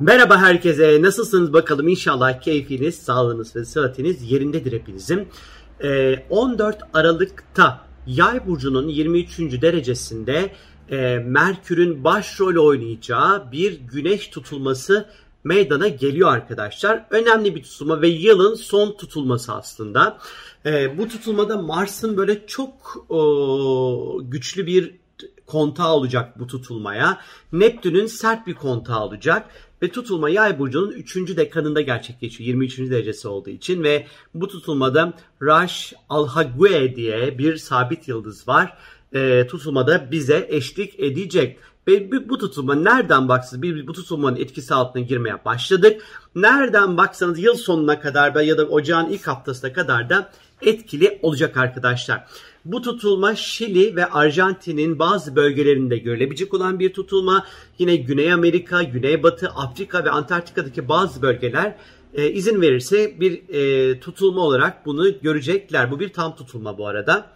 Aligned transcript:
Merhaba 0.00 0.40
herkese. 0.40 1.02
Nasılsınız 1.02 1.52
bakalım? 1.52 1.88
İnşallah 1.88 2.40
keyfiniz, 2.40 2.94
sağlığınız 2.94 3.56
ve 3.56 3.64
sıhhatiniz 3.64 4.32
yerindedir 4.32 4.72
hepinizin. 4.72 5.28
Ee, 5.82 6.26
14 6.30 6.78
Aralık'ta 6.94 7.86
Yay 8.06 8.46
burcunun 8.46 8.88
23. 8.88 9.38
derecesinde 9.38 10.52
e, 10.90 11.18
Merkür'ün 11.18 12.04
başrol 12.04 12.66
oynayacağı 12.66 13.52
bir 13.52 13.80
güneş 13.80 14.28
tutulması 14.28 15.08
meydana 15.44 15.88
geliyor 15.88 16.32
arkadaşlar. 16.32 17.06
Önemli 17.10 17.54
bir 17.54 17.62
tutulma 17.62 18.02
ve 18.02 18.08
yılın 18.08 18.54
son 18.54 18.96
tutulması 18.96 19.52
aslında. 19.52 20.18
Ee, 20.66 20.98
bu 20.98 21.08
tutulmada 21.08 21.56
Mars'ın 21.62 22.16
böyle 22.16 22.46
çok 22.46 23.06
güçlü 24.30 24.66
bir 24.66 24.94
kontağı 25.46 25.92
olacak 25.92 26.38
bu 26.38 26.46
tutulmaya. 26.46 27.20
Neptün'ün 27.52 28.06
sert 28.06 28.46
bir 28.46 28.54
kontağı 28.54 29.00
olacak 29.00 29.50
ve 29.84 29.88
tutulma 29.88 30.30
yay 30.30 30.58
burcunun 30.58 30.90
3. 30.90 31.16
dekanında 31.16 31.80
gerçekleşiyor 31.80 32.48
23. 32.48 32.78
derecesi 32.78 33.28
olduğu 33.28 33.50
için 33.50 33.82
ve 33.82 34.06
bu 34.34 34.48
tutulmada 34.48 35.12
Raş 35.42 35.94
Alhague 36.08 36.96
diye 36.96 37.38
bir 37.38 37.56
sabit 37.56 38.08
yıldız 38.08 38.48
var. 38.48 38.78
E, 39.12 39.46
tutulmada 39.46 40.10
bize 40.10 40.46
eşlik 40.50 41.00
edecek. 41.00 41.58
Ve 41.88 42.28
bu 42.28 42.38
tutulma 42.38 42.74
nereden 42.74 43.28
baksanız 43.28 43.62
bir 43.62 43.86
bu 43.86 43.92
tutulmanın 43.92 44.36
etkisi 44.36 44.74
altına 44.74 45.02
girmeye 45.02 45.44
başladık. 45.44 46.02
Nereden 46.34 46.96
baksanız 46.96 47.38
yıl 47.38 47.54
sonuna 47.54 48.00
kadar 48.00 48.40
ya 48.40 48.58
da 48.58 48.64
ocağın 48.64 49.08
ilk 49.08 49.26
haftasına 49.26 49.72
kadar 49.72 50.10
da 50.10 50.30
etkili 50.66 51.18
olacak 51.22 51.56
arkadaşlar. 51.56 52.26
Bu 52.64 52.82
tutulma 52.82 53.34
Şili 53.34 53.96
ve 53.96 54.06
Arjantin'in 54.06 54.98
bazı 54.98 55.36
bölgelerinde 55.36 55.98
görülebilecek 55.98 56.54
olan 56.54 56.78
bir 56.78 56.92
tutulma. 56.92 57.46
Yine 57.78 57.96
Güney 57.96 58.32
Amerika, 58.32 58.82
Güneybatı, 58.82 59.48
Afrika 59.48 60.04
ve 60.04 60.10
Antarktika'daki 60.10 60.88
bazı 60.88 61.22
bölgeler 61.22 61.76
e, 62.14 62.30
izin 62.30 62.60
verirse 62.60 63.20
bir 63.20 63.42
e, 63.48 64.00
tutulma 64.00 64.40
olarak 64.40 64.86
bunu 64.86 65.20
görecekler. 65.20 65.90
Bu 65.90 66.00
bir 66.00 66.12
tam 66.12 66.36
tutulma 66.36 66.78
bu 66.78 66.86
arada. 66.86 67.30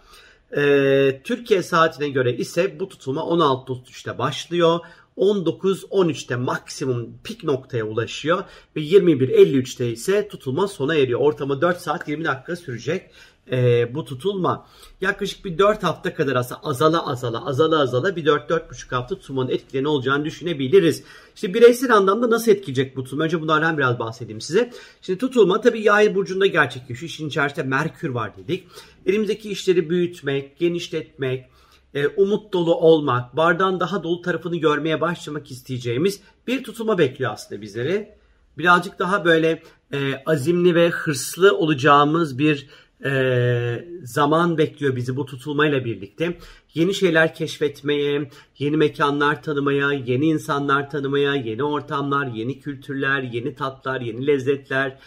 E, 0.57 1.21
Türkiye 1.23 1.63
saatine 1.63 2.09
göre 2.09 2.33
ise 2.33 2.79
bu 2.79 2.89
tutulma 2.89 3.21
16.33'te 3.21 4.17
başlıyor. 4.17 4.79
19-13'te 5.19 6.35
maksimum 6.35 7.09
pik 7.23 7.43
noktaya 7.43 7.83
ulaşıyor 7.83 8.43
ve 8.75 8.81
21-53'te 8.81 9.91
ise 9.91 10.27
tutulma 10.27 10.67
sona 10.67 10.95
eriyor. 10.95 11.19
Ortamı 11.19 11.61
4 11.61 11.77
saat 11.77 12.07
20 12.07 12.25
dakika 12.25 12.55
sürecek 12.55 13.11
e, 13.51 13.89
bu 13.95 14.05
tutulma. 14.05 14.67
Yaklaşık 15.01 15.45
bir 15.45 15.57
4 15.57 15.83
hafta 15.83 16.13
kadar 16.13 16.35
aslında 16.35 16.63
azala 16.63 17.11
azala 17.11 17.45
azala 17.45 17.81
azala 17.81 18.15
bir 18.15 18.25
4-4,5 18.25 18.95
hafta 18.95 19.15
tutulmanın 19.15 19.49
etkileri 19.49 19.87
olacağını 19.87 20.25
düşünebiliriz. 20.25 21.03
İşte 21.35 21.53
bireysel 21.53 21.95
anlamda 21.95 22.29
nasıl 22.29 22.51
etkileyecek 22.51 22.97
bu 22.97 23.03
tutulma? 23.03 23.23
Önce 23.23 23.41
bunlardan 23.41 23.77
biraz 23.77 23.99
bahsedeyim 23.99 24.41
size. 24.41 24.71
Şimdi 25.01 25.19
tutulma 25.19 25.61
tabii 25.61 25.81
yay 25.81 26.15
burcunda 26.15 26.45
gerçekleşiyor. 26.45 27.09
İşin 27.09 27.27
içerisinde 27.27 27.63
Merkür 27.63 28.09
var 28.09 28.37
dedik. 28.37 28.67
Elimizdeki 29.05 29.51
işleri 29.51 29.89
büyütmek, 29.89 30.59
genişletmek, 30.59 31.45
e, 31.93 32.07
umut 32.07 32.53
dolu 32.53 32.75
olmak, 32.75 33.37
bardağın 33.37 33.79
daha 33.79 34.03
dolu 34.03 34.21
tarafını 34.21 34.55
görmeye 34.55 35.01
başlamak 35.01 35.51
isteyeceğimiz 35.51 36.21
bir 36.47 36.63
tutulma 36.63 36.97
bekliyor 36.97 37.31
aslında 37.31 37.61
bizleri. 37.61 38.09
Birazcık 38.57 38.99
daha 38.99 39.25
böyle 39.25 39.63
e, 39.93 40.23
azimli 40.25 40.75
ve 40.75 40.89
hırslı 40.89 41.57
olacağımız 41.57 42.39
bir 42.39 42.67
e, 43.05 43.85
zaman 44.03 44.57
bekliyor 44.57 44.95
bizi 44.95 45.15
bu 45.15 45.25
tutulmayla 45.25 45.85
birlikte. 45.85 46.37
Yeni 46.73 46.93
şeyler 46.93 47.35
keşfetmeye, 47.35 48.29
yeni 48.57 48.77
mekanlar 48.77 49.43
tanımaya, 49.43 49.91
yeni 49.91 50.25
insanlar 50.25 50.89
tanımaya, 50.89 51.35
yeni 51.35 51.63
ortamlar, 51.63 52.27
yeni 52.27 52.59
kültürler, 52.59 53.21
yeni 53.21 53.55
tatlar, 53.55 54.01
yeni 54.01 54.27
lezzetler 54.27 54.97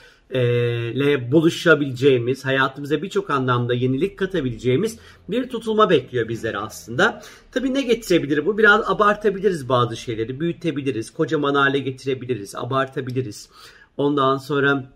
ile 0.41 1.33
buluşabileceğimiz, 1.33 2.45
hayatımıza 2.45 3.03
birçok 3.03 3.31
anlamda 3.31 3.75
yenilik 3.75 4.19
katabileceğimiz 4.19 4.99
bir 5.29 5.49
tutulma 5.49 5.91
bekliyor 5.91 6.29
bizleri 6.29 6.59
aslında. 6.59 7.23
Tabii 7.53 7.75
ne 7.75 7.83
getirebilir 7.83 8.47
bu? 8.47 8.59
Biraz 8.59 8.91
abartabiliriz 8.91 9.69
bazı 9.69 9.97
şeyleri, 9.97 10.41
büyütebiliriz, 10.41 11.11
kocaman 11.11 11.55
hale 11.55 11.79
getirebiliriz, 11.79 12.55
abartabiliriz. 12.55 13.49
Ondan 13.97 14.37
sonra 14.37 14.93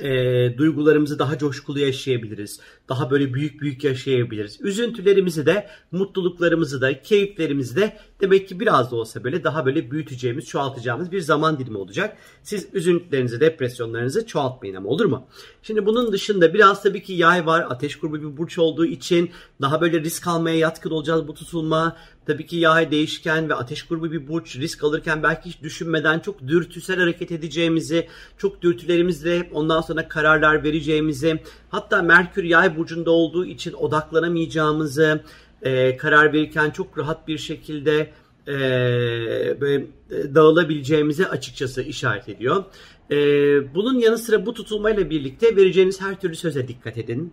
e, 0.00 0.58
duygularımızı 0.58 1.18
daha 1.18 1.38
coşkulu 1.38 1.78
yaşayabiliriz. 1.78 2.60
Daha 2.88 3.10
böyle 3.10 3.34
büyük 3.34 3.60
büyük 3.60 3.84
yaşayabiliriz. 3.84 4.60
Üzüntülerimizi 4.60 5.46
de, 5.46 5.68
mutluluklarımızı 5.92 6.80
da, 6.80 7.02
keyiflerimizi 7.02 7.76
de 7.76 7.96
demek 8.20 8.48
ki 8.48 8.60
biraz 8.60 8.90
da 8.90 8.96
olsa 8.96 9.24
böyle 9.24 9.44
daha 9.44 9.66
böyle 9.66 9.90
büyüteceğimiz, 9.90 10.44
çoğaltacağımız 10.44 11.12
bir 11.12 11.20
zaman 11.20 11.58
dilimi 11.58 11.78
olacak. 11.78 12.16
Siz 12.42 12.68
üzüntülerinizi, 12.72 13.40
depresyonlarınızı 13.40 14.26
çoğaltmayın 14.26 14.74
ama 14.74 14.88
olur 14.88 15.04
mu? 15.04 15.26
Şimdi 15.62 15.86
bunun 15.86 16.12
dışında 16.12 16.54
biraz 16.54 16.82
tabii 16.82 17.02
ki 17.02 17.12
yay 17.12 17.46
var. 17.46 17.66
Ateş 17.70 17.98
grubu 17.98 18.16
bir 18.16 18.36
burç 18.36 18.58
olduğu 18.58 18.86
için 18.86 19.30
daha 19.60 19.80
böyle 19.80 20.00
risk 20.00 20.26
almaya 20.26 20.56
yatkın 20.56 20.90
olacağız 20.90 21.28
bu 21.28 21.34
tutulma. 21.34 21.96
Tabii 22.26 22.46
ki 22.46 22.56
yay 22.56 22.90
değişken 22.90 23.48
ve 23.48 23.54
ateş 23.54 23.86
grubu 23.86 24.12
bir 24.12 24.28
burç 24.28 24.56
risk 24.56 24.84
alırken 24.84 25.22
belki 25.22 25.48
hiç 25.48 25.62
düşünmeden 25.62 26.18
çok 26.18 26.48
dürtüsel 26.48 26.98
hareket 26.98 27.32
edeceğimizi, 27.32 28.08
çok 28.38 28.62
dürtülerimizle 28.62 29.50
ondan 29.52 29.80
sonra 29.80 30.08
kararlar 30.08 30.64
vereceğimizi, 30.64 31.42
hatta 31.68 32.02
Merkür 32.02 32.44
yay 32.44 32.76
burcunda 32.76 33.10
olduğu 33.10 33.46
için 33.46 33.72
odaklanamayacağımızı, 33.72 35.22
e, 35.62 35.96
karar 35.96 36.32
verirken 36.32 36.70
çok 36.70 36.98
rahat 36.98 37.28
bir 37.28 37.38
şekilde 37.38 38.10
e, 38.48 38.56
böyle 39.60 39.86
e, 40.10 40.34
dağılabileceğimizi 40.34 41.26
açıkçası 41.26 41.82
işaret 41.82 42.28
ediyor. 42.28 42.64
E, 43.10 43.16
bunun 43.74 43.98
yanı 43.98 44.18
sıra 44.18 44.46
bu 44.46 44.54
tutulmayla 44.54 45.10
birlikte 45.10 45.56
vereceğiniz 45.56 46.00
her 46.00 46.20
türlü 46.20 46.36
söze 46.36 46.68
dikkat 46.68 46.98
edin. 46.98 47.32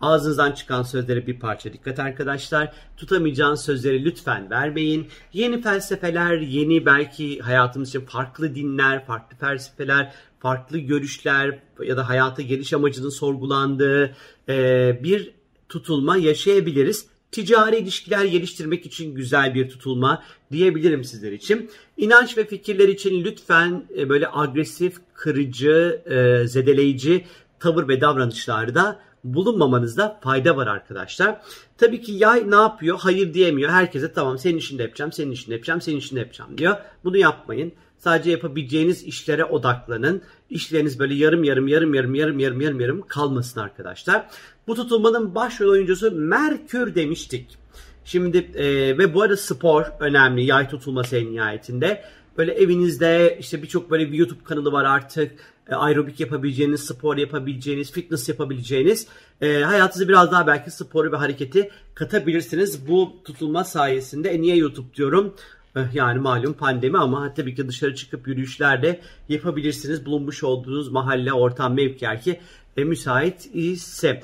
Ağzınızdan 0.00 0.52
çıkan 0.52 0.82
sözlere 0.82 1.26
bir 1.26 1.38
parça 1.38 1.72
dikkat 1.72 1.98
arkadaşlar. 1.98 2.72
Tutamayacağınız 2.96 3.64
sözleri 3.64 4.04
lütfen 4.04 4.50
vermeyin. 4.50 5.08
Yeni 5.32 5.62
felsefeler, 5.62 6.36
yeni 6.36 6.86
belki 6.86 7.38
hayatımız 7.40 7.88
için 7.88 8.00
farklı 8.00 8.54
dinler, 8.54 9.06
farklı 9.06 9.36
felsefeler, 9.36 10.14
farklı 10.38 10.78
görüşler 10.78 11.58
ya 11.82 11.96
da 11.96 12.08
hayata 12.08 12.42
geliş 12.42 12.72
amacının 12.72 13.08
sorgulandığı 13.08 14.16
e, 14.48 15.00
bir 15.02 15.30
tutulma 15.68 16.16
yaşayabiliriz 16.16 17.06
ticari 17.34 17.76
ilişkiler 17.76 18.24
geliştirmek 18.24 18.86
için 18.86 19.14
güzel 19.14 19.54
bir 19.54 19.68
tutulma 19.68 20.22
diyebilirim 20.52 21.04
sizler 21.04 21.32
için. 21.32 21.70
İnanç 21.96 22.38
ve 22.38 22.46
fikirler 22.46 22.88
için 22.88 23.24
lütfen 23.24 23.84
e, 23.98 24.08
böyle 24.08 24.28
agresif, 24.32 24.96
kırıcı, 25.14 26.02
e, 26.06 26.46
zedeleyici 26.48 27.24
tavır 27.60 27.88
ve 27.88 28.00
davranışlarda 28.00 29.00
bulunmamanızda 29.24 30.20
fayda 30.22 30.56
var 30.56 30.66
arkadaşlar. 30.66 31.40
Tabii 31.78 32.00
ki 32.00 32.12
yay 32.12 32.50
ne 32.50 32.54
yapıyor? 32.54 32.98
Hayır 33.00 33.34
diyemiyor. 33.34 33.70
Herkese 33.70 34.12
tamam 34.12 34.38
senin 34.38 34.56
işini 34.56 34.82
yapacağım, 34.82 35.12
senin 35.12 35.30
işini 35.30 35.52
yapacağım, 35.52 35.80
senin 35.80 35.96
işini 35.96 36.18
yapacağım 36.18 36.58
diyor. 36.58 36.76
Bunu 37.04 37.16
yapmayın. 37.16 37.72
Sadece 37.98 38.30
yapabileceğiniz 38.30 39.04
işlere 39.04 39.44
odaklanın. 39.44 40.22
İşleriniz 40.50 40.98
böyle 40.98 41.14
yarım 41.14 41.44
yarım 41.44 41.68
yarım 41.68 41.94
yarım 41.94 42.14
yarım 42.14 42.38
yarım 42.38 42.60
yarım 42.60 42.80
yarım 42.80 43.02
kalmasın 43.06 43.60
arkadaşlar. 43.60 44.26
Bu 44.66 44.74
tutulmanın 44.74 45.34
başrol 45.34 45.68
oyuncusu 45.68 46.10
Merkür 46.10 46.94
demiştik. 46.94 47.58
Şimdi 48.04 48.38
e, 48.38 48.98
ve 48.98 49.14
bu 49.14 49.22
arada 49.22 49.36
spor 49.36 49.84
önemli. 50.00 50.44
Yay 50.44 50.68
tutulması 50.68 51.16
en 51.16 51.32
nihayetinde. 51.32 52.04
Böyle 52.38 52.52
evinizde 52.52 53.36
işte 53.40 53.62
birçok 53.62 53.90
böyle 53.90 54.12
bir 54.12 54.18
YouTube 54.18 54.44
kanalı 54.44 54.72
var 54.72 54.84
artık. 54.84 55.32
E, 55.68 55.74
aerobik 55.74 56.20
yapabileceğiniz, 56.20 56.80
spor 56.80 57.16
yapabileceğiniz, 57.16 57.92
fitness 57.92 58.28
yapabileceğiniz. 58.28 59.06
E, 59.40 59.62
hayatınıza 59.62 60.08
biraz 60.08 60.32
daha 60.32 60.46
belki 60.46 60.70
sporu 60.70 61.12
ve 61.12 61.16
hareketi 61.16 61.70
katabilirsiniz. 61.94 62.88
Bu 62.88 63.12
tutulma 63.24 63.64
sayesinde. 63.64 64.30
E, 64.30 64.40
niye 64.40 64.56
YouTube 64.56 64.94
diyorum? 64.94 65.34
Eh, 65.76 65.94
yani 65.94 66.18
malum 66.18 66.52
pandemi 66.52 66.98
ama 66.98 67.34
tabii 67.34 67.54
ki 67.54 67.68
dışarı 67.68 67.94
çıkıp 67.94 68.28
yürüyüşler 68.28 68.82
de 68.82 69.00
yapabilirsiniz. 69.28 70.06
Bulunmuş 70.06 70.44
olduğunuz 70.44 70.88
mahalle, 70.88 71.32
ortam, 71.32 71.74
mevki 71.74 72.06
ki 72.24 72.40
e, 72.76 72.84
müsait 72.84 73.54
ise. 73.54 74.22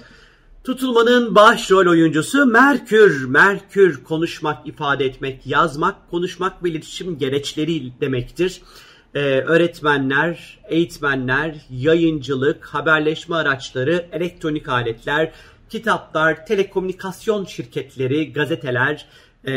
Tutulmanın 0.65 1.35
başrol 1.35 1.87
oyuncusu 1.87 2.47
Merkür. 2.47 3.25
Merkür 3.25 4.05
konuşmak, 4.05 4.69
ifade 4.69 5.05
etmek, 5.05 5.47
yazmak, 5.47 6.11
konuşmak 6.11 6.65
ve 6.65 6.71
iletişim 6.71 7.19
gereçleri 7.19 8.01
demektir. 8.01 8.63
Ee, 9.15 9.21
öğretmenler, 9.21 10.59
eğitmenler, 10.69 11.67
yayıncılık, 11.71 12.67
haberleşme 12.67 13.37
araçları, 13.37 14.07
elektronik 14.13 14.69
aletler, 14.69 15.33
kitaplar, 15.69 16.47
telekomünikasyon 16.47 17.45
şirketleri, 17.45 18.33
gazeteler, 18.33 19.07
ee, 19.45 19.53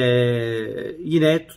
yine 0.99 1.47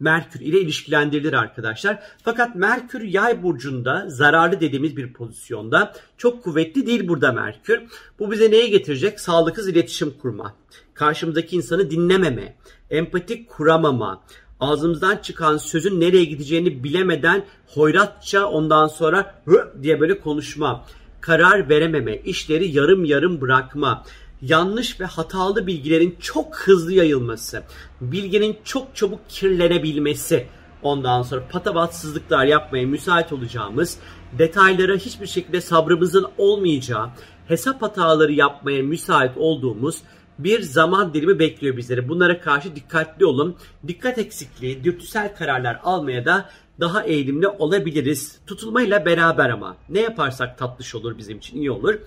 Merkür 0.00 0.40
ile 0.40 0.60
ilişkilendirilir 0.60 1.32
arkadaşlar. 1.32 1.98
Fakat 2.24 2.54
Merkür 2.54 3.00
yay 3.02 3.42
burcunda 3.42 4.04
zararlı 4.08 4.60
dediğimiz 4.60 4.96
bir 4.96 5.12
pozisyonda 5.12 5.92
çok 6.18 6.44
kuvvetli 6.44 6.86
değil 6.86 7.08
burada 7.08 7.32
Merkür. 7.32 7.82
Bu 8.18 8.30
bize 8.30 8.50
neye 8.50 8.68
getirecek? 8.68 9.20
Sağlıksız 9.20 9.68
iletişim 9.68 10.10
kurma, 10.22 10.54
karşımızdaki 10.94 11.56
insanı 11.56 11.90
dinlememe, 11.90 12.56
empatik 12.90 13.48
kuramama, 13.48 14.22
ağzımızdan 14.60 15.16
çıkan 15.16 15.56
sözün 15.56 16.00
nereye 16.00 16.24
gideceğini 16.24 16.84
bilemeden 16.84 17.44
hoyratça 17.66 18.46
ondan 18.46 18.86
sonra 18.86 19.34
hı 19.44 19.72
diye 19.82 20.00
böyle 20.00 20.20
konuşma, 20.20 20.84
karar 21.20 21.68
verememe, 21.68 22.16
işleri 22.16 22.68
yarım 22.68 23.04
yarım 23.04 23.40
bırakma, 23.40 24.04
yanlış 24.42 25.00
ve 25.00 25.04
hatalı 25.04 25.66
bilgilerin 25.66 26.16
çok 26.20 26.56
hızlı 26.56 26.92
yayılması, 26.92 27.62
bilginin 28.00 28.56
çok 28.64 28.96
çabuk 28.96 29.20
kirlenebilmesi, 29.28 30.46
ondan 30.82 31.22
sonra 31.22 31.48
patavatsızlıklar 31.48 32.46
yapmaya 32.46 32.86
müsait 32.86 33.32
olacağımız, 33.32 33.98
detaylara 34.38 34.96
hiçbir 34.96 35.26
şekilde 35.26 35.60
sabrımızın 35.60 36.26
olmayacağı, 36.38 37.10
hesap 37.48 37.82
hataları 37.82 38.32
yapmaya 38.32 38.82
müsait 38.82 39.32
olduğumuz 39.36 40.02
bir 40.38 40.62
zaman 40.62 41.14
dilimi 41.14 41.38
bekliyor 41.38 41.76
bizleri. 41.76 42.08
Bunlara 42.08 42.40
karşı 42.40 42.76
dikkatli 42.76 43.26
olun. 43.26 43.56
Dikkat 43.86 44.18
eksikliği, 44.18 44.84
dürtüsel 44.84 45.36
kararlar 45.36 45.80
almaya 45.84 46.24
da 46.24 46.50
daha 46.80 47.02
eğilimli 47.02 47.48
olabiliriz. 47.48 48.38
Tutulmayla 48.46 49.06
beraber 49.06 49.50
ama 49.50 49.76
ne 49.88 50.00
yaparsak 50.00 50.58
tatlış 50.58 50.94
olur 50.94 51.18
bizim 51.18 51.38
için 51.38 51.56
iyi 51.56 51.70
olur. 51.70 51.98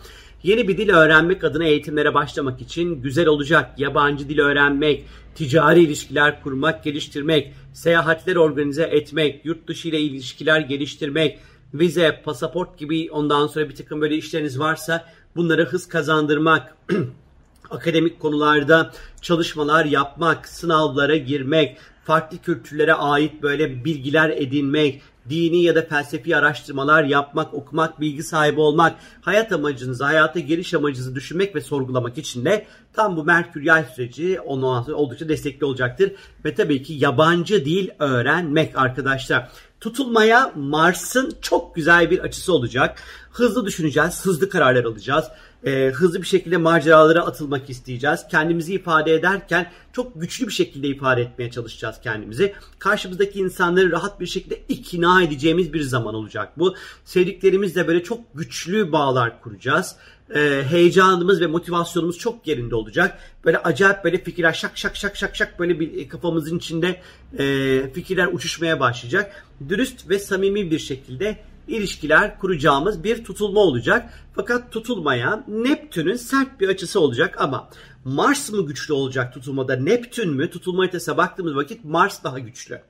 Yeni 0.43 0.67
bir 0.67 0.77
dil 0.77 0.89
öğrenmek 0.89 1.43
adına 1.43 1.65
eğitimlere 1.65 2.13
başlamak 2.13 2.61
için 2.61 3.01
güzel 3.01 3.27
olacak. 3.27 3.79
Yabancı 3.79 4.29
dil 4.29 4.39
öğrenmek, 4.39 5.05
ticari 5.35 5.83
ilişkiler 5.83 6.41
kurmak, 6.43 6.83
geliştirmek, 6.83 7.53
seyahatler 7.73 8.35
organize 8.35 8.83
etmek, 8.83 9.45
yurt 9.45 9.67
dışı 9.67 9.87
ile 9.87 9.99
ilişkiler 9.99 10.59
geliştirmek, 10.59 11.39
vize, 11.73 12.21
pasaport 12.25 12.77
gibi 12.77 13.11
ondan 13.11 13.47
sonra 13.47 13.69
bir 13.69 13.75
takım 13.75 14.01
böyle 14.01 14.15
işleriniz 14.15 14.59
varsa 14.59 15.05
bunlara 15.35 15.63
hız 15.63 15.87
kazandırmak, 15.87 16.77
akademik 17.69 18.19
konularda 18.19 18.91
çalışmalar 19.21 19.85
yapmak, 19.85 20.47
sınavlara 20.47 21.15
girmek, 21.15 21.77
farklı 22.03 22.37
kültürlere 22.37 22.93
ait 22.93 23.43
böyle 23.43 23.85
bilgiler 23.85 24.29
edinmek, 24.29 25.01
dini 25.29 25.63
ya 25.63 25.75
da 25.75 25.81
felsefi 25.81 26.37
araştırmalar 26.37 27.03
yapmak, 27.03 27.53
okumak, 27.53 28.01
bilgi 28.01 28.23
sahibi 28.23 28.59
olmak, 28.59 28.95
hayat 29.21 29.51
amacınızı, 29.51 30.03
hayata 30.03 30.39
geliş 30.39 30.73
amacınızı 30.73 31.15
düşünmek 31.15 31.55
ve 31.55 31.61
sorgulamak 31.61 32.17
için 32.17 32.45
de 32.45 32.65
tam 32.93 33.17
bu 33.17 33.23
Merkür 33.23 33.61
yay 33.61 33.83
süreci 33.95 34.39
ondan 34.39 34.93
oldukça 34.93 35.29
destekli 35.29 35.65
olacaktır. 35.65 36.11
Ve 36.45 36.55
tabii 36.55 36.83
ki 36.83 36.93
yabancı 36.93 37.65
dil 37.65 37.89
öğrenmek 37.99 38.77
arkadaşlar. 38.77 39.49
Tutulmaya 39.81 40.51
Mars'ın 40.55 41.33
çok 41.41 41.75
güzel 41.75 42.11
bir 42.11 42.19
açısı 42.19 42.53
olacak. 42.53 43.01
Hızlı 43.31 43.65
düşüneceğiz, 43.65 44.25
hızlı 44.25 44.49
kararlar 44.49 44.83
alacağız 44.83 45.25
e, 45.63 45.89
hızlı 45.89 46.21
bir 46.21 46.27
şekilde 46.27 46.57
maceralara 46.57 47.25
atılmak 47.25 47.69
isteyeceğiz. 47.69 48.27
Kendimizi 48.31 48.73
ifade 48.73 49.13
ederken 49.13 49.71
çok 49.93 50.21
güçlü 50.21 50.47
bir 50.47 50.51
şekilde 50.51 50.87
ifade 50.87 51.21
etmeye 51.21 51.51
çalışacağız 51.51 51.95
kendimizi. 52.03 52.53
Karşımızdaki 52.79 53.39
insanları 53.39 53.91
rahat 53.91 54.19
bir 54.19 54.27
şekilde 54.27 54.61
ikna 54.69 55.23
edeceğimiz 55.23 55.73
bir 55.73 55.81
zaman 55.81 56.15
olacak 56.15 56.59
bu. 56.59 56.75
Sevdiklerimizle 57.05 57.87
böyle 57.87 58.03
çok 58.03 58.19
güçlü 58.33 58.91
bağlar 58.91 59.41
kuracağız. 59.41 59.95
E, 60.35 60.63
heyecanımız 60.69 61.41
ve 61.41 61.47
motivasyonumuz 61.47 62.17
çok 62.17 62.47
yerinde 62.47 62.75
olacak. 62.75 63.19
Böyle 63.45 63.57
acayip 63.57 64.03
böyle 64.03 64.23
fikirler 64.23 64.53
şak 64.53 64.77
şak 64.77 64.95
şak 64.95 65.15
şak 65.15 65.35
şak 65.35 65.59
böyle 65.59 65.79
bir 65.79 66.09
kafamızın 66.09 66.57
içinde 66.57 67.01
e, 67.37 67.93
fikirler 67.93 68.27
uçuşmaya 68.27 68.79
başlayacak. 68.79 69.45
Dürüst 69.69 70.09
ve 70.09 70.19
samimi 70.19 70.71
bir 70.71 70.79
şekilde 70.79 71.37
ilişkiler 71.67 72.39
kuracağımız 72.39 73.03
bir 73.03 73.23
tutulma 73.23 73.59
olacak. 73.59 74.13
Fakat 74.35 74.71
tutulmaya 74.71 75.43
Neptün'ün 75.47 76.15
sert 76.15 76.59
bir 76.59 76.69
açısı 76.69 76.99
olacak 76.99 77.41
ama 77.41 77.69
Mars 78.05 78.51
mı 78.51 78.65
güçlü 78.65 78.93
olacak 78.93 79.33
tutulmada 79.33 79.75
Neptün 79.75 80.33
mü? 80.33 80.49
Tutulma 80.49 80.83
haritasına 80.83 81.17
baktığımız 81.17 81.55
vakit 81.55 81.85
Mars 81.85 82.23
daha 82.23 82.39
güçlü. 82.39 82.81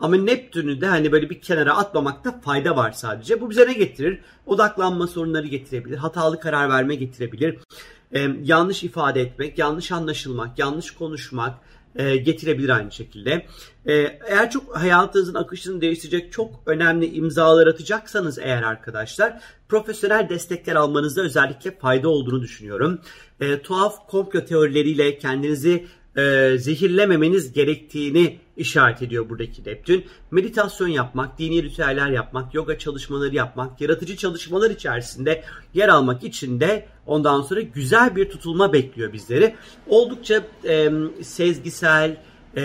Ama 0.00 0.16
Neptün'ü 0.16 0.80
de 0.80 0.86
hani 0.86 1.12
böyle 1.12 1.30
bir 1.30 1.40
kenara 1.40 1.76
atmamakta 1.76 2.40
fayda 2.40 2.76
var 2.76 2.92
sadece. 2.92 3.40
Bu 3.40 3.50
bize 3.50 3.66
ne 3.66 3.72
getirir? 3.72 4.20
Odaklanma 4.46 5.06
sorunları 5.06 5.46
getirebilir. 5.46 5.96
Hatalı 5.96 6.40
karar 6.40 6.68
verme 6.68 6.94
getirebilir. 6.94 7.58
Ee, 8.14 8.28
yanlış 8.42 8.84
ifade 8.84 9.20
etmek, 9.20 9.58
yanlış 9.58 9.92
anlaşılmak, 9.92 10.58
yanlış 10.58 10.90
konuşmak, 10.90 11.54
e, 11.96 12.16
getirebilir 12.16 12.68
aynı 12.68 12.92
şekilde. 12.92 13.46
E, 13.86 13.92
eğer 14.28 14.50
çok 14.50 14.76
hayatınızın 14.76 15.34
akışını 15.34 15.80
değiştirecek 15.80 16.32
çok 16.32 16.62
önemli 16.66 17.06
imzalar 17.06 17.66
atacaksanız 17.66 18.38
eğer 18.38 18.62
arkadaşlar 18.62 19.40
profesyonel 19.68 20.28
destekler 20.28 20.76
almanızda 20.76 21.22
özellikle 21.22 21.70
fayda 21.78 22.08
olduğunu 22.08 22.42
düşünüyorum. 22.42 23.00
E, 23.40 23.62
tuhaf 23.62 24.08
komplo 24.08 24.44
teorileriyle 24.44 25.18
kendinizi 25.18 25.86
e, 26.16 26.54
zehirlememeniz 26.58 27.52
gerektiğini 27.52 28.38
işaret 28.56 29.02
ediyor 29.02 29.28
buradaki 29.28 29.64
Neptün. 29.64 30.04
Meditasyon 30.30 30.88
yapmak, 30.88 31.38
dini 31.38 31.62
ritüeller 31.62 32.10
yapmak, 32.10 32.54
yoga 32.54 32.78
çalışmaları 32.78 33.34
yapmak, 33.34 33.80
yaratıcı 33.80 34.16
çalışmalar 34.16 34.70
içerisinde 34.70 35.44
yer 35.74 35.88
almak 35.88 36.24
için 36.24 36.60
de 36.60 36.86
ondan 37.06 37.42
sonra 37.42 37.60
güzel 37.60 38.16
bir 38.16 38.30
tutulma 38.30 38.72
bekliyor 38.72 39.12
bizleri. 39.12 39.54
Oldukça 39.86 40.42
e, 40.64 40.90
sezgisel, 41.22 42.16
e, 42.56 42.62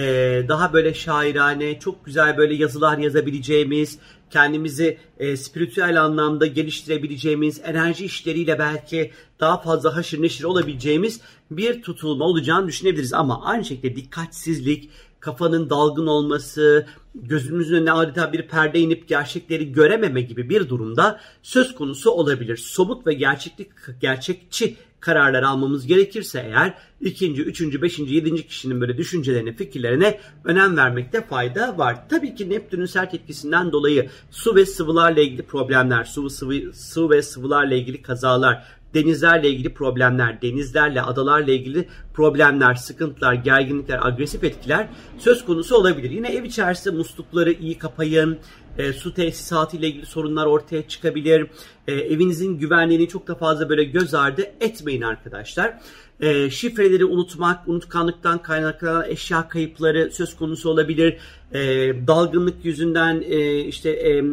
daha 0.48 0.74
böyle 0.74 0.94
şairane, 0.94 1.80
çok 1.80 2.06
güzel 2.06 2.38
böyle 2.38 2.56
yazılar 2.56 2.98
yazabileceğimiz, 2.98 4.00
kendimizi 4.30 4.98
e, 5.20 5.38
spiritüel 5.38 6.04
anlamda 6.04 6.46
geliştirebileceğimiz, 6.46 7.62
enerji 7.64 8.06
işleriyle 8.06 8.60
belki 8.60 9.12
daha 9.40 9.62
fazla 9.62 9.96
haşır 9.96 10.22
neşir 10.22 10.44
olabileceğimiz 10.44 11.22
bir 11.52 11.82
tutulma 11.82 12.26
olacağını 12.26 12.68
düşünebiliriz. 12.68 13.14
Ama 13.14 13.44
aynı 13.46 13.66
şekilde 13.66 13.96
dikkatsizlik, 13.96 14.90
kafanın 15.20 15.70
dalgın 15.70 16.08
olması, 16.08 16.88
gözümüzün 17.16 17.76
önüne 17.76 17.92
adeta 17.92 18.34
bir 18.34 18.48
perde 18.48 18.80
inip 18.80 19.08
gerçekleri 19.08 19.72
görememe 19.72 20.22
gibi 20.22 20.50
bir 20.50 20.70
durumda 20.70 21.20
söz 21.42 21.76
konusu 21.76 22.12
olabilir. 22.12 22.58
Somut 22.58 23.08
ve 23.08 23.14
gerçeklik 23.14 23.70
gerçekçi 24.02 24.76
kararlar 25.04 25.44
almamız 25.44 25.88
gerekirse 25.88 26.40
eğer 26.40 26.74
ikinci, 27.02 27.42
üçüncü, 27.42 27.82
beşinci, 27.82 28.16
yedinci 28.16 28.48
kişinin 28.48 28.82
böyle 28.82 28.98
düşüncelerine, 28.98 29.56
fikirlerine 29.56 30.20
önem 30.44 30.78
vermekte 30.78 31.22
fayda 31.22 31.78
var. 31.78 32.10
Tabii 32.10 32.36
ki 32.36 32.50
Neptün'ün 32.50 32.86
sert 32.86 33.14
etkisinden 33.14 33.72
dolayı 33.72 34.10
su 34.32 34.56
ve 34.56 34.66
sıvılarla 34.66 35.22
ilgili 35.22 35.44
problemler, 35.44 36.04
su, 36.04 36.30
sıvı, 36.30 36.74
su 36.74 37.10
ve 37.10 37.22
sıvılarla 37.22 37.76
ilgili 37.76 38.02
kazalar, 38.02 38.64
denizlerle 38.94 39.50
ilgili 39.50 39.74
problemler, 39.74 40.42
denizlerle, 40.42 41.02
adalarla 41.02 41.52
ilgili 41.52 41.88
problemler, 42.14 42.76
sıkıntılar, 42.76 43.34
gerginlikler, 43.34 44.08
agresif 44.08 44.44
etkiler 44.44 44.88
söz 45.18 45.46
konusu 45.46 45.76
olabilir. 45.76 46.12
Yine 46.12 46.30
ev 46.30 46.44
içerisinde 46.44 46.96
muslukları 46.96 47.52
iyi 47.52 47.78
kapayın, 47.78 48.38
e, 48.78 48.94
su 48.94 49.14
tesisatı 49.14 49.78
ile 49.78 49.88
ilgili 49.88 50.06
sorunlar 50.06 50.46
ortaya 50.46 50.88
çıkabilir. 50.88 51.48
E, 51.88 51.94
evinizin 51.94 52.58
güvenliğini 52.58 53.08
çok 53.08 53.28
da 53.28 53.36
fazla 53.36 53.70
böyle 53.70 53.84
göz 53.84 54.14
ardı 54.14 54.42
etmeyin 54.62 55.02
arkadaşlar. 55.02 55.80
E, 56.24 56.50
şifreleri 56.50 57.06
unutmak, 57.06 57.68
unutkanlıktan 57.68 58.42
kaynaklanan 58.42 59.10
eşya 59.10 59.48
kayıpları 59.48 60.12
söz 60.12 60.36
konusu 60.36 60.70
olabilir. 60.70 61.18
E, 61.54 61.60
dalgınlık 62.08 62.66
yüzünden 62.66 63.24
e, 63.28 63.60
işte 63.60 63.90
e, 63.90 64.24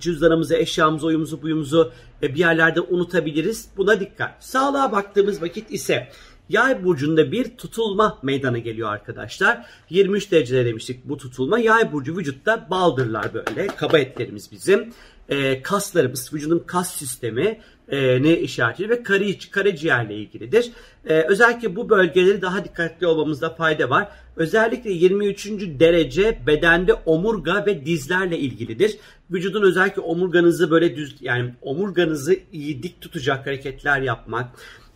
cüzdanımızı, 0.00 0.56
eşyamızı, 0.56 1.06
oyumuzu, 1.06 1.42
buyumuzu 1.42 1.92
e, 2.22 2.34
bir 2.34 2.38
yerlerde 2.38 2.80
unutabiliriz. 2.80 3.68
Buna 3.76 4.00
dikkat. 4.00 4.44
Sağlığa 4.44 4.92
baktığımız 4.92 5.42
vakit 5.42 5.70
ise 5.70 6.08
Yay 6.48 6.84
burcunda 6.84 7.32
bir 7.32 7.56
tutulma 7.56 8.18
meydana 8.22 8.58
geliyor 8.58 8.92
arkadaşlar. 8.92 9.66
23 9.90 10.32
derecede 10.32 10.64
demiştik 10.64 11.04
bu 11.04 11.16
tutulma. 11.16 11.58
Yay 11.58 11.92
burcu 11.92 12.16
vücutta 12.16 12.66
baldırlar 12.70 13.34
böyle. 13.34 13.66
Kaba 13.66 13.98
etlerimiz 13.98 14.52
bizim. 14.52 14.92
E, 15.28 15.62
kaslarımız, 15.62 16.34
vücudun 16.34 16.58
kas 16.66 16.94
sistemi 16.94 17.60
ne 17.96 18.38
işaret 18.38 18.74
ediyor 18.74 18.90
ve 18.90 19.02
karaciğer, 19.02 19.50
karaciğerle 19.50 20.14
ilgilidir. 20.14 20.70
E, 21.06 21.14
özellikle 21.14 21.76
bu 21.76 21.88
bölgeleri 21.88 22.42
daha 22.42 22.64
dikkatli 22.64 23.06
olmamızda 23.06 23.50
fayda 23.50 23.90
var. 23.90 24.08
Özellikle 24.36 24.92
23. 24.92 25.46
derece 25.80 26.38
bedende 26.46 26.94
omurga 26.94 27.66
ve 27.66 27.86
dizlerle 27.86 28.38
ilgilidir. 28.38 28.98
Vücudun 29.32 29.62
özellikle 29.62 30.02
omurganızı 30.02 30.70
böyle 30.70 30.96
düz 30.96 31.16
yani 31.20 31.54
omurganızı 31.62 32.36
iyi 32.52 32.82
dik 32.82 33.00
tutacak 33.00 33.46
hareketler 33.46 34.00
yapmak, 34.00 34.46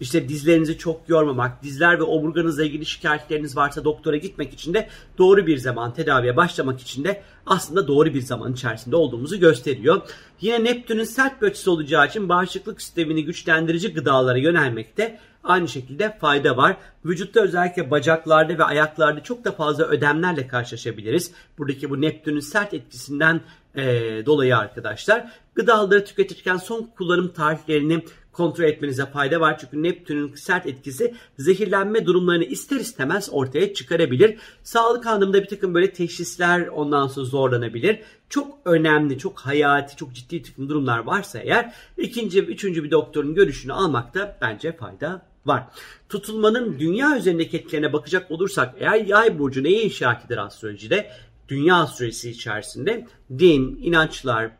işte 0.00 0.28
dizlerinizi 0.28 0.78
çok 0.78 1.08
yormamak, 1.08 1.62
dizler 1.62 1.98
ve 1.98 2.02
omurganızla 2.02 2.64
ilgili 2.64 2.86
şikayetleriniz 2.86 3.56
varsa 3.56 3.84
doktora 3.84 4.16
gitmek 4.16 4.52
için 4.52 4.74
de 4.74 4.88
doğru 5.18 5.46
bir 5.46 5.58
zaman 5.58 5.94
tedaviye 5.94 6.36
başlamak 6.36 6.80
için 6.80 7.04
de 7.04 7.22
aslında 7.46 7.88
doğru 7.88 8.14
bir 8.14 8.22
zaman 8.22 8.52
içerisinde 8.52 8.96
olduğumuzu 8.96 9.40
gösteriyor. 9.40 10.02
Yine 10.40 10.64
Neptün'ün 10.64 11.04
sert 11.04 11.42
bir 11.42 11.46
açısı 11.46 11.70
olacağı 11.70 12.06
için 12.06 12.28
bağışıklık 12.28 12.82
sistemini 12.82 13.24
güçlendirici 13.24 13.92
gıdalara 13.92 14.38
yönelmekte 14.38 15.18
aynı 15.44 15.68
şekilde 15.68 16.18
fayda 16.18 16.56
var. 16.56 16.76
Vücutta 17.04 17.40
özellikle 17.40 17.90
bacaklarda 17.90 18.58
ve 18.58 18.64
ayaklarda 18.64 19.22
çok 19.22 19.44
da 19.44 19.52
fazla 19.52 19.84
ödemlerle 19.84 20.48
karşılaşabiliriz. 20.48 21.30
Buradaki 21.58 21.90
bu 21.90 22.00
Neptün'ün 22.00 22.40
sert 22.40 22.74
etkisinden 22.74 23.40
e, 23.76 23.82
dolayı 24.26 24.56
arkadaşlar. 24.56 25.32
Gıdaları 25.54 26.04
tüketirken 26.04 26.56
son 26.56 26.90
kullanım 26.96 27.32
tarihlerini 27.32 28.04
kontrol 28.36 28.64
etmenize 28.64 29.06
fayda 29.06 29.40
var. 29.40 29.58
Çünkü 29.58 29.82
Neptün'ün 29.82 30.34
sert 30.34 30.66
etkisi 30.66 31.14
zehirlenme 31.38 32.06
durumlarını 32.06 32.44
ister 32.44 32.76
istemez 32.76 33.28
ortaya 33.32 33.74
çıkarabilir. 33.74 34.38
Sağlık 34.62 35.06
anlamında 35.06 35.42
bir 35.42 35.48
takım 35.48 35.74
böyle 35.74 35.92
teşhisler 35.92 36.66
ondan 36.66 37.06
sonra 37.06 37.26
zorlanabilir. 37.26 38.00
Çok 38.28 38.58
önemli, 38.64 39.18
çok 39.18 39.40
hayati, 39.40 39.96
çok 39.96 40.14
ciddi 40.14 40.42
takım 40.42 40.68
durumlar 40.68 40.98
varsa 40.98 41.38
eğer 41.38 41.72
ikinci 41.98 42.40
üçüncü 42.40 42.84
bir 42.84 42.90
doktorun 42.90 43.34
görüşünü 43.34 43.72
almakta 43.72 44.38
bence 44.40 44.72
fayda 44.72 45.22
var. 45.46 45.64
Tutulmanın 46.08 46.78
dünya 46.78 47.16
üzerindeki 47.16 47.56
etkilerine 47.56 47.92
bakacak 47.92 48.30
olursak 48.30 48.74
eğer 48.78 49.04
yay 49.04 49.38
burcu 49.38 49.64
neye 49.64 49.82
işaret 49.82 50.26
eder 50.26 50.38
astrolojide? 50.38 51.10
Dünya 51.48 51.76
astrolojisi 51.76 52.30
içerisinde 52.30 53.06
din, 53.38 53.78
inançlar, 53.82 54.50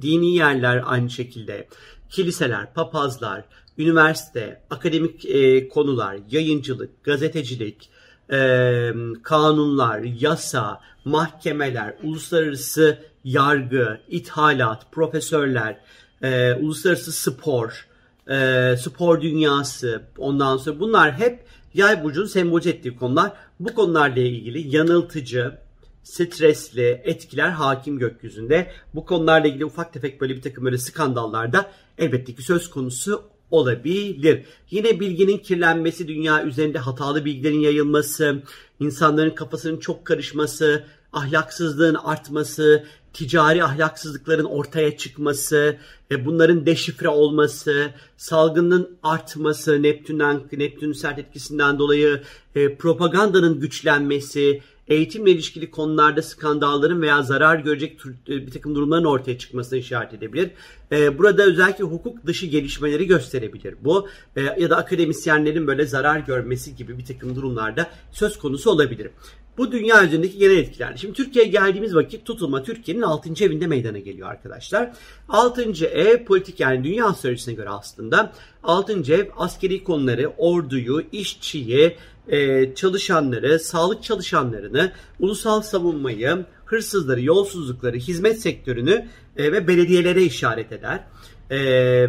dini 0.00 0.34
yerler 0.34 0.82
aynı 0.86 1.10
şekilde, 1.10 1.68
kiliseler, 2.10 2.74
papazlar, 2.74 3.44
üniversite, 3.78 4.62
akademik 4.70 5.24
e, 5.24 5.68
konular, 5.68 6.16
yayıncılık, 6.30 7.04
gazetecilik, 7.04 7.90
e, 8.32 8.92
kanunlar, 9.22 10.00
yasa, 10.00 10.80
mahkemeler, 11.04 11.94
uluslararası 12.02 12.98
yargı, 13.24 14.00
ithalat, 14.08 14.92
profesörler, 14.92 15.80
e, 16.22 16.54
uluslararası 16.54 17.12
spor, 17.12 17.86
e, 18.30 18.76
spor 18.76 19.20
dünyası, 19.20 20.02
ondan 20.18 20.56
sonra 20.56 20.80
bunlar 20.80 21.18
hep 21.18 21.44
yay 21.74 22.04
burcunun 22.04 22.26
sembolize 22.26 22.70
ettiği 22.70 22.96
konular. 22.96 23.32
Bu 23.60 23.74
konularla 23.74 24.20
ilgili 24.20 24.76
yanıltıcı, 24.76 25.58
stresli 26.02 27.02
etkiler 27.04 27.48
hakim 27.48 27.98
gökyüzünde. 27.98 28.70
Bu 28.94 29.04
konularla 29.04 29.48
ilgili 29.48 29.64
ufak 29.64 29.92
tefek 29.92 30.20
böyle 30.20 30.36
bir 30.36 30.42
takım 30.42 30.64
böyle 30.64 30.78
skandallar 30.78 31.52
da 31.52 31.70
elbette 31.98 32.34
ki 32.34 32.42
söz 32.42 32.70
konusu 32.70 33.22
olabilir. 33.50 34.44
Yine 34.70 35.00
bilginin 35.00 35.38
kirlenmesi, 35.38 36.08
dünya 36.08 36.44
üzerinde 36.44 36.78
hatalı 36.78 37.24
bilgilerin 37.24 37.60
yayılması, 37.60 38.42
insanların 38.80 39.30
kafasının 39.30 39.78
çok 39.78 40.04
karışması, 40.04 40.84
ahlaksızlığın 41.12 41.94
artması, 41.94 42.84
ticari 43.12 43.64
ahlaksızlıkların 43.64 44.44
ortaya 44.44 44.96
çıkması, 44.96 45.78
ve 46.12 46.26
bunların 46.26 46.66
deşifre 46.66 47.08
olması, 47.08 47.90
salgının 48.16 48.96
artması, 49.02 49.82
Neptün'den 49.82 50.42
Neptün'ün 50.52 50.92
sert 50.92 51.18
etkisinden 51.18 51.78
dolayı 51.78 52.22
e, 52.54 52.76
propagandanın 52.76 53.60
güçlenmesi, 53.60 54.62
eğitimle 54.88 55.30
ilişkili 55.30 55.70
konularda 55.70 56.22
skandalların 56.22 57.02
veya 57.02 57.22
zarar 57.22 57.58
görecek 57.58 58.00
e, 58.28 58.46
bir 58.46 58.50
takım 58.50 58.74
durumların 58.74 59.04
ortaya 59.04 59.38
çıkmasına 59.38 59.78
işaret 59.78 60.14
edebilir. 60.14 60.50
E, 60.92 61.18
burada 61.18 61.42
özellikle 61.42 61.84
hukuk 61.84 62.26
dışı 62.26 62.46
gelişmeleri 62.46 63.06
gösterebilir 63.06 63.74
bu. 63.80 64.08
E, 64.36 64.40
ya 64.42 64.70
da 64.70 64.76
akademisyenlerin 64.76 65.66
böyle 65.66 65.86
zarar 65.86 66.18
görmesi 66.18 66.76
gibi 66.76 66.98
bir 66.98 67.04
takım 67.04 67.36
durumlarda 67.36 67.90
söz 68.12 68.38
konusu 68.38 68.70
olabilir. 68.70 69.10
Bu 69.58 69.72
dünya 69.72 70.04
üzerindeki 70.04 70.38
genel 70.38 70.56
etkiler. 70.56 70.96
Şimdi 70.96 71.14
Türkiye'ye 71.14 71.50
geldiğimiz 71.50 71.94
vakit 71.94 72.24
tutulma 72.24 72.62
Türkiye'nin 72.62 73.02
6. 73.02 73.44
evinde 73.44 73.66
meydana 73.66 73.98
geliyor 73.98 74.28
arkadaşlar. 74.28 74.92
6. 75.28 75.86
ev 75.86 76.24
politik 76.24 76.60
yani 76.60 76.84
dünya 76.84 77.06
astrolojisine 77.06 77.54
göre 77.54 77.68
aslında 77.68 78.32
6. 78.62 79.12
ev 79.12 79.28
askeri 79.36 79.84
konuları, 79.84 80.32
orduyu, 80.38 81.02
işçiyi, 81.12 81.96
e, 82.28 82.74
çalışanları, 82.74 83.58
sağlık 83.58 84.02
çalışanlarını, 84.02 84.92
ulusal 85.20 85.62
savunmayı, 85.62 86.44
hırsızları, 86.64 87.22
yolsuzlukları, 87.22 87.96
hizmet 87.96 88.40
sektörünü 88.40 89.06
e, 89.36 89.52
ve 89.52 89.68
belediyelere 89.68 90.22
işaret 90.22 90.72
eder. 90.72 91.04
E, 91.50 91.58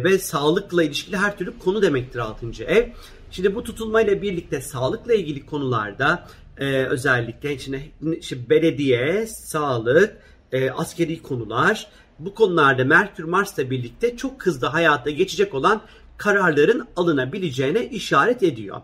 ve 0.04 0.18
sağlıkla 0.18 0.82
ilişkili 0.82 1.16
her 1.16 1.38
türlü 1.38 1.58
konu 1.58 1.82
demektir 1.82 2.18
6. 2.18 2.64
ev. 2.64 2.88
Şimdi 3.30 3.54
bu 3.54 3.64
tutulmayla 3.64 4.22
birlikte 4.22 4.60
sağlıkla 4.60 5.14
ilgili 5.14 5.46
konularda 5.46 6.26
e, 6.58 6.84
özellikle 6.84 7.54
içine 7.54 7.82
işte 8.18 8.50
belediye, 8.50 9.26
sağlık, 9.26 10.16
e, 10.52 10.70
askeri 10.70 11.22
konular 11.22 11.86
bu 12.18 12.34
konularda 12.34 12.84
Merkür 12.84 13.24
Mars'la 13.24 13.70
birlikte 13.70 14.16
çok 14.16 14.46
hızlı 14.46 14.66
hayata 14.66 15.10
geçecek 15.10 15.54
olan 15.54 15.82
kararların 16.16 16.86
alınabileceğine 16.96 17.86
işaret 17.86 18.42
ediyor 18.42 18.80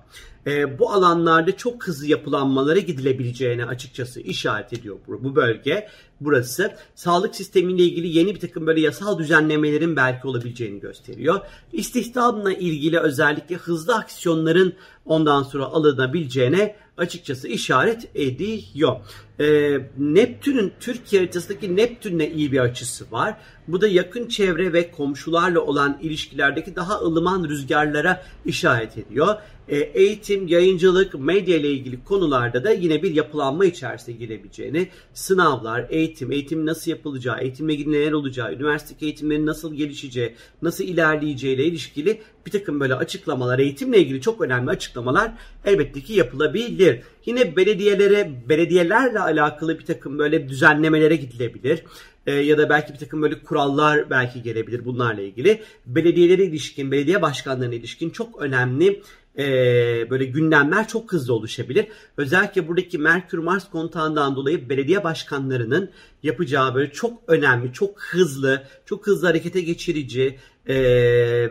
e, 0.47 0.79
bu 0.79 0.93
alanlarda 0.93 1.57
çok 1.57 1.87
hızlı 1.87 2.07
yapılanmalara 2.07 2.79
gidilebileceğine 2.79 3.65
açıkçası 3.65 4.21
işaret 4.21 4.73
ediyor 4.73 4.97
bu, 5.07 5.25
bu 5.25 5.37
bölge. 5.37 5.89
Burası 6.21 6.73
sağlık 6.95 7.37
sistemiyle 7.37 7.83
ilgili 7.83 8.19
yeni 8.19 8.35
bir 8.35 8.41
takım 8.41 8.67
böyle 8.67 8.81
yasal 8.81 9.19
düzenlemelerin 9.19 9.97
belki 9.97 10.27
olabileceğini 10.27 10.81
gösteriyor. 10.81 11.41
İstihdamla 11.73 12.53
ilgili 12.53 12.99
özellikle 12.99 13.57
hızlı 13.57 13.95
aksiyonların 13.95 14.75
ondan 15.05 15.43
sonra 15.43 15.65
alınabileceğine 15.65 16.77
açıkçası 17.01 17.49
işaret 17.49 18.09
ediyor. 18.15 18.97
Ee, 19.41 19.79
Neptün'ün 19.99 20.73
Türkiye 20.81 21.23
haritasındaki 21.23 21.77
Neptün'le 21.77 22.35
iyi 22.35 22.53
bir 22.53 22.59
açısı 22.59 23.13
var. 23.13 23.37
Bu 23.69 23.81
da 23.81 23.89
yakın 23.89 24.29
çevre 24.29 24.73
ve 24.73 24.91
komşularla 24.91 25.61
olan 25.61 25.99
ilişkilerdeki 26.03 26.77
daha 26.77 26.99
ılıman 27.01 27.49
rüzgarlara 27.49 28.23
işaret 28.45 28.99
ediyor. 28.99 29.35
Ee, 29.69 29.77
eğitim, 29.79 30.49
yayıncılık, 30.49 31.15
medya 31.15 31.57
ile 31.57 31.71
ilgili 31.71 32.05
konularda 32.05 32.65
da 32.65 32.71
yine 32.71 33.03
bir 33.03 33.15
yapılanma 33.15 33.65
içerisine 33.65 34.15
girebileceğini, 34.15 34.89
sınavlar, 35.15 35.87
eğitim, 35.91 36.10
eğitim 36.33 36.67
nasıl 36.67 36.91
yapılacağı, 36.91 37.41
eğitimle 37.41 37.75
ilgili 37.75 37.93
neler 37.93 38.13
olacağı, 38.13 38.55
üniversite 38.55 39.07
eğitimlerin 39.07 39.47
nasıl 39.47 39.75
gelişeceği, 39.75 40.35
nasıl 40.63 40.85
ilerleyeceği 40.85 41.55
ile 41.55 41.65
ilişkili 41.65 42.21
bir 42.47 42.51
takım 42.51 42.81
böyle 42.81 42.95
açıklamalar, 42.95 43.59
eğitimle 43.59 43.99
ilgili 43.99 44.21
çok 44.21 44.41
önemli 44.41 44.71
açıklamalar 44.71 45.33
elbette 45.65 46.01
ki 46.01 46.13
yapılabilir. 46.13 47.01
Yine 47.27 47.57
belediyelere, 47.57 48.33
belediyelerle 48.49 49.21
alakalı 49.21 49.79
bir 49.79 49.85
takım 49.85 50.19
böyle 50.19 50.49
düzenlemelere 50.49 51.17
gidilebilir. 51.17 51.83
E, 52.27 52.33
ya 52.33 52.59
da 52.59 52.69
belki 52.69 52.93
bir 52.93 52.99
takım 52.99 53.23
böyle 53.23 53.43
kurallar 53.43 54.11
belki 54.11 54.43
gelebilir 54.43 54.85
bunlarla 54.85 55.23
ilgili. 55.23 55.63
Belediyelere 55.87 56.45
ilişkin, 56.45 56.91
belediye 56.93 57.23
başkanlarına 57.23 57.75
ilişkin 57.75 58.11
çok 58.11 58.43
önemli 58.43 59.03
e, 59.41 60.11
böyle 60.11 60.25
gündemler 60.25 60.89
çok 60.89 61.13
hızlı 61.13 61.35
oluşabilir. 61.35 61.87
Özellikle 62.17 62.69
buradaki 62.69 62.99
Merkür-Mars 62.99 63.71
kontağından 63.71 64.37
dolayı 64.37 64.69
belediye 64.69 65.05
başkanlarının 65.05 65.91
yapacağı 66.23 66.75
böyle 66.75 66.93
çok 66.93 67.23
önemli, 67.27 67.73
çok 67.73 68.03
hızlı, 68.03 68.63
çok 68.87 69.07
hızlı 69.07 69.27
harekete 69.27 69.61
geçirici 69.61 70.39
e, 70.71 70.75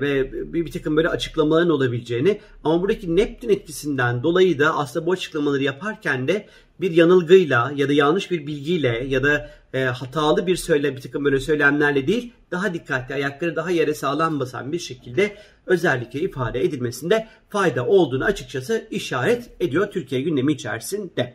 ve 0.01 0.33
bir, 0.53 0.65
bir 0.65 0.71
takım 0.71 0.97
böyle 0.97 1.09
açıklamaların 1.09 1.69
olabileceğini 1.69 2.41
ama 2.63 2.81
buradaki 2.81 3.15
Neptün 3.15 3.49
etkisinden 3.49 4.23
dolayı 4.23 4.59
da 4.59 4.77
aslında 4.77 5.05
bu 5.05 5.11
açıklamaları 5.11 5.63
yaparken 5.63 6.27
de 6.27 6.47
bir 6.81 6.91
yanılgıyla 6.91 7.71
ya 7.75 7.89
da 7.89 7.93
yanlış 7.93 8.31
bir 8.31 8.47
bilgiyle 8.47 9.05
ya 9.07 9.23
da 9.23 9.49
e, 9.73 9.83
hatalı 9.83 10.47
bir 10.47 10.55
söyle 10.55 10.95
bir 10.95 11.01
takım 11.01 11.25
böyle 11.25 11.39
söylemlerle 11.39 12.07
değil 12.07 12.33
daha 12.51 12.73
dikkatli 12.73 13.15
ayakları 13.15 13.55
daha 13.55 13.71
yere 13.71 13.93
sağlam 13.93 14.39
basan 14.39 14.71
bir 14.71 14.79
şekilde 14.79 15.35
özellikle 15.65 16.19
ifade 16.19 16.63
edilmesinde 16.63 17.27
fayda 17.49 17.87
olduğunu 17.87 18.25
açıkçası 18.25 18.87
işaret 18.91 19.49
ediyor 19.59 19.91
Türkiye 19.91 20.21
gündemi 20.21 20.53
içerisinde. 20.53 21.33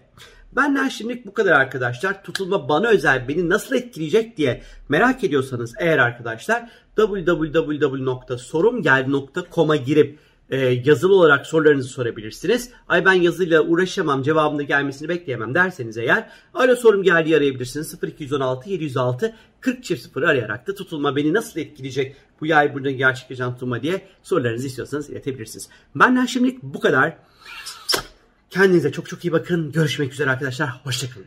Benden 0.57 0.89
şimdilik 0.89 1.27
bu 1.27 1.35
kadar 1.35 1.53
arkadaşlar. 1.53 2.25
Tutulma 2.25 2.69
bana 2.69 2.89
özel 2.89 3.29
beni 3.29 3.49
nasıl 3.49 3.77
etkileyecek 3.77 4.37
diye 4.37 4.63
merak 4.89 5.25
ediyorsanız 5.25 5.75
eğer 5.79 5.99
arkadaşlar 5.99 6.71
www.sorumgeldi.com'a 6.97 9.77
girip 9.77 10.19
e, 10.51 10.59
yazılı 10.59 11.15
olarak 11.15 11.47
sorularınızı 11.47 11.89
sorabilirsiniz. 11.89 12.71
Ay 12.89 13.05
ben 13.05 13.13
yazıyla 13.13 13.63
uğraşamam 13.63 14.23
cevabını 14.23 14.63
gelmesini 14.63 15.09
bekleyemem 15.09 15.55
derseniz 15.55 15.99
eğer 15.99 16.29
alo 16.55 16.77
sorum 16.77 17.03
geldi 17.03 17.37
arayabilirsiniz. 17.37 17.95
0216 18.03 18.71
706 18.71 19.35
40 19.61 19.87
0 19.87 20.23
arayarak 20.23 20.67
da 20.67 20.75
tutulma 20.75 21.17
beni 21.17 21.35
nasıl 21.35 21.61
etkileyecek 21.61 22.17
bu 22.41 22.47
yay 22.47 22.75
burada 22.75 22.91
gerçekleşen 22.91 23.53
tutulma 23.53 23.83
diye 23.83 24.03
sorularınızı 24.23 24.67
istiyorsanız 24.67 25.11
iletebilirsiniz. 25.11 25.69
Benden 25.95 26.27
şimdilik 26.27 26.63
bu 26.63 26.81
kadar. 26.81 27.17
Kendinize 28.55 28.93
çok 28.93 29.09
çok 29.09 29.25
iyi 29.25 29.33
bakın. 29.33 29.73
Görüşmek 29.73 30.13
üzere 30.13 30.31
arkadaşlar. 30.31 30.81
Hoşçakalın. 30.85 31.27